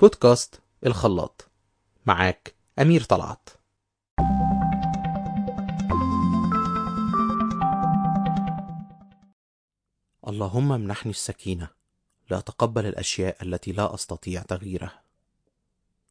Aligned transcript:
بودكاست 0.00 0.60
الخلاط. 0.86 1.50
معاك 2.06 2.54
أمير 2.78 3.02
طلعت. 3.02 3.48
اللهم 10.28 10.72
امنحني 10.72 11.10
السكينة. 11.10 11.68
لأتقبل 12.30 12.86
الأشياء 12.86 13.42
التي 13.42 13.72
لا 13.72 13.94
أستطيع 13.94 14.42
تغييرها. 14.42 15.02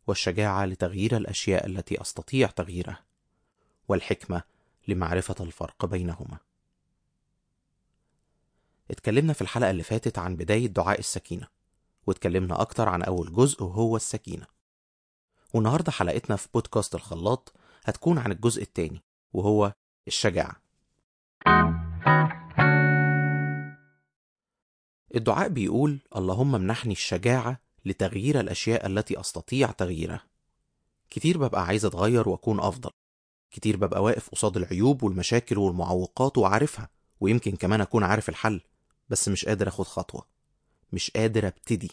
والشجاعة 0.08 0.66
لتغيير 0.66 1.18
الأشياء 1.18 1.66
التي 1.66 2.02
أستطيع 2.02 2.48
تغييرها. 2.48 3.04
والحكمة 3.88 4.44
لمعرفة 4.88 5.36
الفرق 5.40 5.86
بينهما. 5.86 6.38
اتكلمنا 8.92 9.34
في 9.34 9.42
الحلقة 9.42 9.70
اللي 9.70 9.84
فاتت 9.84 10.20
عن 10.20 10.36
بداية 10.36 10.68
دعاء 10.68 11.00
السكينة. 11.00 11.63
واتكلمنا 12.08 12.62
أكتر 12.62 12.90
عن 12.90 13.02
أول 13.04 13.34
جزء 13.34 13.64
وهو 13.64 13.96
السكينة. 13.96 14.46
والنهاردة 15.54 15.92
حلقتنا 15.92 16.36
في 16.36 16.48
بودكاست 16.54 16.96
الخلاط 16.96 17.54
هتكون 17.86 18.18
عن 18.18 18.32
الجزء 18.32 18.62
التاني 18.62 19.02
وهو 19.34 19.74
الشجاعة. 20.08 20.56
الدعاء 25.16 25.48
بيقول 25.50 26.00
اللهم 26.16 26.56
امنحني 26.56 26.92
الشجاعة 26.94 27.60
لتغيير 27.86 28.40
الأشياء 28.40 28.86
التي 28.86 29.20
أستطيع 29.20 29.72
تغييرها. 29.72 30.24
كتير 31.10 31.38
ببقى 31.38 31.66
عايز 31.66 31.86
أتغير 31.86 32.30
وأكون 32.30 32.60
أفضل. 32.60 32.90
كتير 33.52 33.78
ببقى 33.78 34.04
واقف 34.04 34.30
قصاد 34.30 34.58
العيوب 34.58 35.04
والمشاكل 35.04 35.58
والمعوقات 35.58 36.38
وعارفها 36.38 36.90
ويمكن 37.20 37.56
كمان 37.56 37.82
أكون 37.82 38.04
عارف 38.04 38.30
الحل 38.30 38.62
بس 39.10 39.30
مش 39.30 39.46
قادر 39.46 39.68
أخد 39.68 39.86
خطوة. 39.86 40.26
مش 40.94 41.12
قادر 41.12 41.48
أبتدي. 41.48 41.92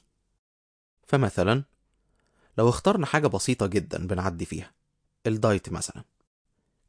فمثلا 1.11 1.65
لو 2.59 2.69
اخترنا 2.69 3.07
حاجة 3.07 3.27
بسيطة 3.27 3.67
جدا 3.67 4.07
بنعدي 4.07 4.45
فيها 4.45 4.73
ال 5.27 5.35
diet 5.35 5.69
مثلا. 5.69 6.05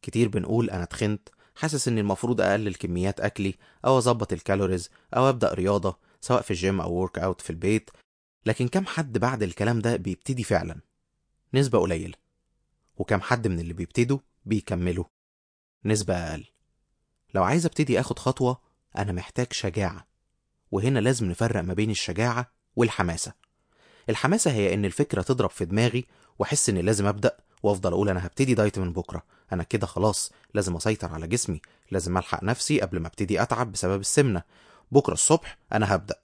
كتير 0.02 0.28
بنقول 0.28 0.70
أنا 0.70 0.86
تخنت 0.86 1.30
حاسس 1.56 1.88
إني 1.88 2.02
المفروض 2.02 2.42
أقلل 2.42 2.76
كميات 2.76 3.20
أكلي 3.20 3.56
أو 3.86 3.98
أظبط 3.98 4.34
ال 4.34 4.40
calories 4.40 4.90
أو 5.14 5.30
أبدأ 5.30 5.54
رياضة 5.54 5.98
سواء 6.22 6.42
في 6.42 6.52
الجيم 6.52 6.82
أو 6.82 6.94
workout 6.94 7.42
في 7.42 7.50
البيت. 7.50 7.92
لكن 8.46 8.68
كم 8.68 8.86
حد 8.86 9.18
بعد 9.18 9.44
الكلام 9.44 9.80
ده 9.80 9.96
بيبتدي 9.96 10.44
فعلا؟ 10.44 10.82
نسبة 11.54 11.80
قليلة. 11.80 12.18
وكم 12.98 13.22
حد 13.22 13.48
من 13.48 13.60
اللي 13.60 13.74
بيبتدوا 13.74 14.20
بيكملوا؟ 14.46 15.06
نسبة 15.86 16.14
أقل. 16.14 16.46
لو 17.34 17.44
عايز 17.44 17.66
أبتدي 17.66 18.00
آخد 18.00 18.20
خطوة 18.20 18.62
أنا 18.98 19.12
محتاج 19.12 19.54
شجاعة. 19.54 20.08
وهنا 20.72 21.00
لازم 21.00 21.26
نفرق 21.30 21.62
ما 21.62 21.74
بين 21.74 21.90
الشجاعة 21.90 22.52
والحماسة. 22.76 23.34
الحماسة 24.10 24.52
هي 24.52 24.74
إن 24.74 24.86
الفكرة 24.86 25.22
تضرب 25.22 25.50
في 25.50 25.66
دماغي 25.66 26.06
وأحس 26.40 26.70
إني 26.70 26.82
لازم 26.82 27.06
أبدأ 27.06 27.38
وأفضل 27.64 27.92
أقول 27.94 28.10
أنا 28.10 28.26
هبتدي 28.26 28.54
دايت 28.54 28.80
من 28.80 28.94
بكرة. 28.94 29.24
أنا 29.54 29.64
كده 29.64 29.88
خلاص 29.88 30.32
لازم 30.54 30.76
أسيطر 30.76 31.14
على 31.14 31.28
جسمي 31.28 31.62
لازم 31.92 32.18
ألحق 32.18 32.44
نفسي 32.44 32.82
قبل 32.82 33.00
ما 33.00 33.08
أبتدي 33.08 33.42
أتعب 33.42 33.72
بسبب 33.72 34.00
السمنة. 34.00 34.44
بكرة 34.92 35.14
الصبح 35.14 35.58
أنا 35.74 35.96
هبدأ. 35.96 36.16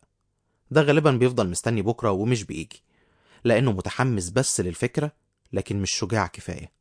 ده 0.72 0.82
غالبا 0.82 1.12
بيفضل 1.12 1.50
مستني 1.50 1.82
بكرة 1.82 2.12
ومش 2.12 2.44
بيجي. 2.44 2.84
لأنه 3.44 3.72
متحمس 3.72 4.30
بس 4.30 4.62
للفكرة 4.62 5.12
لكن 5.54 5.82
مش 5.82 5.92
شجاع 5.92 6.28
كفاية. 6.28 6.72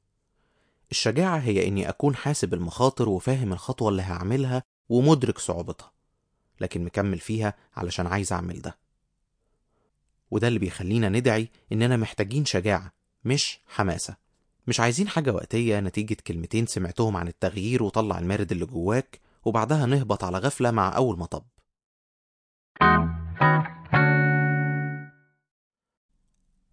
الشجاعة 0.91 1.39
هي 1.39 1.69
إني 1.69 1.89
أكون 1.89 2.17
حاسب 2.17 2.55
المخاطر 2.55 3.09
وفاهم 3.09 3.53
الخطوة 3.53 3.89
اللي 3.89 4.03
هعملها 4.03 4.63
ومدرك 4.89 5.39
صعوبتها 5.39 5.93
لكن 6.61 6.85
مكمل 6.85 7.19
فيها 7.19 7.55
علشان 7.77 8.07
عايز 8.07 8.33
أعمل 8.33 8.63
ده. 8.63 8.79
وده 10.31 10.49
اللي 10.49 10.59
بيخلينا 10.59 11.09
ندعي 11.09 11.49
إننا 11.73 11.97
محتاجين 11.97 12.45
شجاعة 12.45 12.93
مش 13.25 13.61
حماسة. 13.67 14.17
مش 14.67 14.81
عايزين 14.81 15.09
حاجة 15.09 15.33
وقتية 15.33 15.81
نتيجة 15.81 16.17
كلمتين 16.27 16.67
سمعتهم 16.67 17.17
عن 17.17 17.29
التغيير 17.29 17.83
وطلع 17.83 18.19
المارد 18.19 18.53
اللي 18.53 18.67
جواك 18.67 19.21
وبعدها 19.45 19.87
نهبط 19.87 20.25
على 20.25 20.39
غفلة 20.39 20.71
مع 20.71 20.97
أول 20.97 21.19
مطب. 21.19 21.45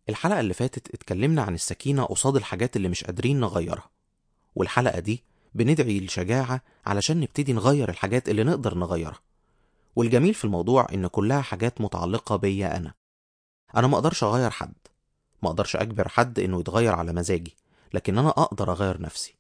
الحلقة 0.09 0.39
اللي 0.39 0.53
فاتت 0.53 0.93
اتكلمنا 0.93 1.41
عن 1.41 1.53
السكينة 1.53 2.03
قصاد 2.03 2.35
الحاجات 2.35 2.75
اللي 2.75 2.89
مش 2.89 3.03
قادرين 3.03 3.39
نغيرها. 3.39 3.89
والحلقة 4.55 4.99
دي 4.99 5.23
بندعي 5.53 5.97
الشجاعة 5.97 6.61
علشان 6.85 7.19
نبتدي 7.19 7.53
نغير 7.53 7.89
الحاجات 7.89 8.29
اللي 8.29 8.43
نقدر 8.43 8.77
نغيرها. 8.77 9.19
والجميل 9.95 10.33
في 10.33 10.45
الموضوع 10.45 10.87
إن 10.93 11.07
كلها 11.07 11.41
حاجات 11.41 11.81
متعلقة 11.81 12.35
بيا 12.35 12.77
أنا. 12.77 12.93
أنا 13.75 13.87
ما 13.87 13.95
أقدرش 13.95 14.23
أغير 14.23 14.49
حد. 14.49 14.73
ما 15.43 15.49
أقدرش 15.49 15.75
أجبر 15.75 16.07
حد 16.07 16.39
إنه 16.39 16.59
يتغير 16.59 16.95
على 16.95 17.13
مزاجي. 17.13 17.55
لكن 17.93 18.17
أنا 18.17 18.29
أقدر 18.29 18.71
أغير 18.71 19.01
نفسي. 19.01 19.35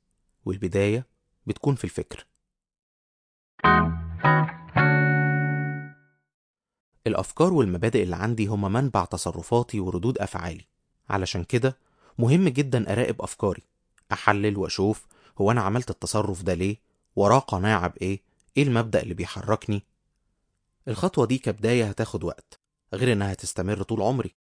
والبداية 0.45 1.05
بتكون 1.47 1.75
في 1.75 1.83
الفكر. 1.83 2.25
الأفكار 7.07 7.53
والمبادئ 7.53 8.03
اللي 8.03 8.15
عندي 8.15 8.45
هما 8.47 8.69
منبع 8.69 9.05
تصرفاتي 9.05 9.79
وردود 9.79 10.17
أفعالي. 10.17 10.65
علشان 11.09 11.43
كده 11.43 11.77
مهم 12.17 12.49
جدا 12.49 12.93
أراقب 12.93 13.21
أفكاري. 13.21 13.63
أحلل 14.11 14.57
وأشوف 14.57 15.07
هو 15.41 15.51
أنا 15.51 15.61
عملت 15.61 15.89
التصرف 15.89 16.41
ده 16.43 16.53
ليه؟ 16.53 16.77
وراه 17.15 17.39
قناعة 17.39 17.87
بإيه؟ 17.87 18.19
إيه 18.57 18.63
المبدأ 18.63 19.01
اللي 19.01 19.13
بيحركني؟ 19.13 19.83
الخطوة 20.87 21.25
دي 21.25 21.37
كبداية 21.37 21.85
هتاخد 21.85 22.23
وقت. 22.23 22.62
غير 22.93 23.11
إنها 23.13 23.33
هتستمر 23.33 23.83
طول 23.83 24.01
عمري. 24.01 24.35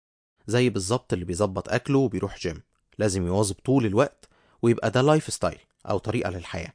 زي 0.47 0.69
بالظبط 0.69 1.13
اللي 1.13 1.25
بيظبط 1.25 1.69
أكله 1.69 1.99
وبيروح 1.99 2.39
جيم 2.39 2.61
لازم 2.97 3.27
يواظب 3.27 3.55
طول 3.55 3.85
الوقت 3.85 4.29
ويبقى 4.61 4.91
ده 4.91 5.01
lifestyle 5.01 5.59
أو 5.89 5.97
طريقة 5.97 6.29
للحياة. 6.29 6.73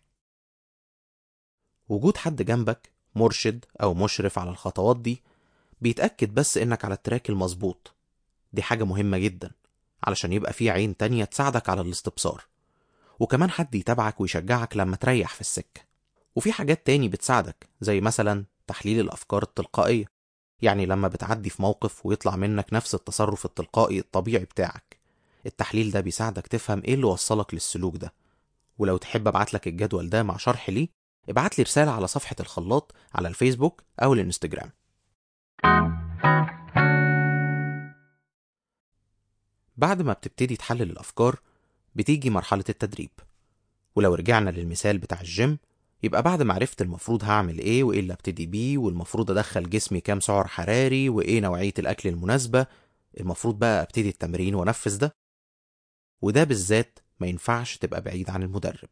وجود 1.89 2.17
حد 2.17 2.43
جنبك 2.43 2.91
مرشد 3.15 3.65
أو 3.83 3.95
مشرف 3.95 4.39
على 4.39 4.51
الخطوات 4.51 4.97
دي 4.97 5.23
بيتأكد 5.81 6.35
بس 6.35 6.59
إنك 6.59 6.85
على 6.85 6.95
التراك 6.95 7.31
المظبوط. 7.31 7.95
دي 8.53 8.63
حاجة 8.63 8.85
مهمة 8.85 9.19
جدا 9.19 9.51
علشان 10.05 10.33
يبقى 10.33 10.53
في 10.53 10.71
عين 10.71 10.97
تانية 10.97 11.25
تساعدك 11.25 11.69
على 11.69 11.81
الاستبصار. 11.81 12.45
وكمان 13.21 13.51
حد 13.51 13.75
يتابعك 13.75 14.21
ويشجعك 14.21 14.77
لما 14.77 14.97
تريح 14.97 15.35
في 15.35 15.41
السكة. 15.41 15.81
وفي 16.37 16.53
حاجات 16.53 16.87
تاني 16.87 17.09
بتساعدك 17.09 17.69
زي 17.81 18.01
مثلا 18.01 18.45
تحليل 18.67 19.01
الأفكار 19.01 19.43
التلقائية. 19.43 20.16
يعني 20.63 20.87
لما 20.87 21.09
بتعدي 21.09 21.51
في 21.51 21.63
موقف 21.63 22.07
ويطلع 22.07 22.37
منك 22.37 22.67
نفس 22.73 22.95
التصرف 22.95 23.45
التلقائي 23.45 23.99
الطبيعي 23.99 24.45
بتاعك. 24.45 24.97
التحليل 25.47 25.91
ده 25.91 26.01
بيساعدك 26.01 26.47
تفهم 26.47 26.83
إيه 26.85 26.95
اللي 26.95 27.07
وصلك 27.07 27.55
للسلوك 27.55 27.97
ده. 27.97 28.13
ولو 28.79 28.97
تحب 28.97 29.29
ابعتلك 29.29 29.67
الجدول 29.69 30.11
ده 30.11 30.23
مع 30.23 30.37
شرح 30.37 30.71
ليه 30.71 30.89
ابعت 31.29 31.59
لي 31.59 31.65
رسالة 31.65 31.91
على 31.91 32.07
صفحة 32.07 32.37
الخلاط 32.41 32.95
على 33.15 33.29
الفيسبوك 33.29 33.83
أو 34.03 34.15
الإنستجرام. 34.15 34.71
بعد 39.77 40.03
ما 40.03 40.13
بتبتدي 40.13 40.57
تحلل 40.57 40.83
الأفكار 40.83 41.41
بتيجي 41.95 42.31
مرحلة 42.31 42.65
التدريب. 42.69 43.11
ولو 43.97 44.15
رجعنا 44.15 44.51
للمثال 44.51 44.99
بتاع 44.99 45.21
الجيم 45.21 45.59
يبقى 46.03 46.23
بعد 46.23 46.43
ما 46.43 46.55
عرفت 46.55 46.83
المفروض 46.83 47.25
هعمل 47.25 47.59
إيه 47.59 47.85
وإيه 47.85 48.01
اللي 48.01 48.13
أبتدي 48.13 48.47
بيه 48.47 48.79
والمفروض 48.79 49.31
أدخل 49.31 49.71
جسمي 49.71 50.01
كام 50.01 50.21
سعر 50.21 50.47
حراري 50.47 51.09
وإيه 51.09 51.41
نوعية 51.41 51.75
الأكل 51.79 52.09
المناسبة 52.09 52.67
المفروض 53.21 53.59
بقى 53.59 53.83
أبتدي 53.83 54.09
التمرين 54.09 54.55
وأنفذ 54.55 54.99
ده. 54.99 55.13
وده 56.23 56.45
بالذات 56.45 56.99
ما 57.21 57.27
ينفعش 57.27 57.77
تبقى 57.77 58.01
بعيد 58.01 58.31
عن 58.31 58.43
المدرب. 58.43 58.89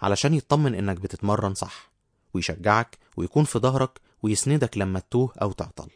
علشان 0.00 0.34
يطمن 0.34 0.74
إنك 0.74 0.96
بتتمرن 1.00 1.54
صح 1.54 1.92
ويشجعك 2.34 2.98
ويكون 3.16 3.44
في 3.44 3.58
ظهرك 3.58 4.00
ويسندك 4.22 4.78
لما 4.78 5.00
تتوه 5.00 5.32
أو 5.42 5.52
تعطل. 5.52 5.90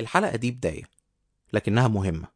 الحلقة 0.00 0.36
دي 0.36 0.50
بداية 0.50 0.84
لكنها 1.52 1.88
مهمة. 1.88 2.28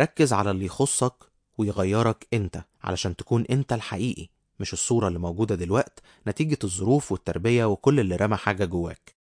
ركز 0.00 0.32
على 0.32 0.50
اللي 0.50 0.64
يخصك 0.64 1.29
ويغيرك 1.60 2.28
انت 2.32 2.64
علشان 2.82 3.16
تكون 3.16 3.44
انت 3.50 3.72
الحقيقي 3.72 4.28
مش 4.60 4.72
الصورة 4.72 5.08
اللي 5.08 5.18
موجودة 5.18 5.54
دلوقت 5.54 6.02
نتيجة 6.26 6.58
الظروف 6.64 7.12
والتربية 7.12 7.64
وكل 7.64 8.00
اللي 8.00 8.16
رمى 8.16 8.36
حاجة 8.36 8.64
جواك. 8.64 9.16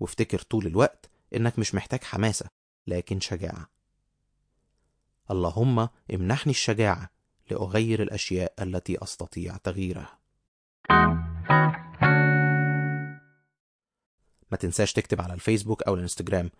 وافتكر 0.00 0.38
طول 0.38 0.66
الوقت 0.66 1.10
إنك 1.34 1.58
مش 1.58 1.74
محتاج 1.74 2.04
حماسة 2.04 2.46
لكن 2.86 3.20
شجاعة. 3.20 3.70
اللهم 5.30 5.88
امنحني 6.14 6.50
الشجاعة 6.50 7.10
لأغير 7.50 8.02
الأشياء 8.02 8.54
التي 8.62 9.02
أستطيع 9.02 9.56
تغييرها. 9.56 10.18
ما 14.50 14.56
تنساش 14.60 14.92
تكتب 14.92 15.20
على 15.20 15.34
الفيسبوك 15.34 15.82
أو 15.82 15.94
الإنستجرام 15.94 16.50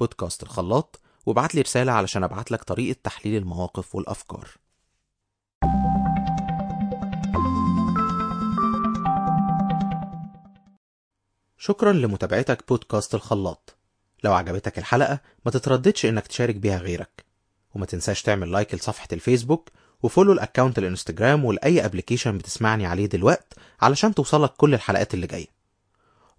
بودكاست 0.00 0.42
الخلاط 0.42 1.00
وابعت 1.26 1.54
لي 1.54 1.60
رسالة 1.60 1.92
علشان 1.92 2.24
أبعت 2.24 2.50
لك 2.50 2.62
طريقة 2.62 2.98
تحليل 3.02 3.42
المواقف 3.42 3.94
والأفكار. 3.94 4.48
شكرا 11.58 11.92
لمتابعتك 11.92 12.68
بودكاست 12.68 13.14
الخلاط. 13.14 13.76
لو 14.24 14.32
عجبتك 14.32 14.78
الحلقة 14.78 15.20
ما 15.44 15.50
تترددش 15.50 16.06
إنك 16.06 16.26
تشارك 16.26 16.54
بيها 16.54 16.78
غيرك. 16.78 17.24
وما 17.74 17.86
تنساش 17.86 18.22
تعمل 18.22 18.52
like 18.52 18.74
لصفحة 18.74 19.08
الفيسبوك 19.12 19.70
و 20.02 20.06
follow 20.06 20.32
ال 20.32 20.38
account 20.38 20.78
الإنستجرام 20.78 21.44
ولأي 21.44 21.84
application 21.84 22.38
بتسمعني 22.38 22.86
عليه 22.86 23.06
دلوقت 23.06 23.54
علشان 23.80 24.14
توصلك 24.14 24.52
كل 24.56 24.74
الحلقات 24.74 25.14
اللي 25.14 25.26
جاية. 25.26 25.46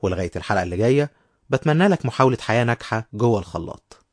ولغاية 0.01 0.31
الحلقة 0.35 0.63
اللي 0.63 0.77
جاية 0.77 1.11
بتمنى 1.49 1.87
لك 1.87 2.05
محاولة 2.05 2.37
حياة 2.41 2.63
ناجحة 2.63 3.07
جوه 3.13 3.39
الخلاط. 3.39 4.04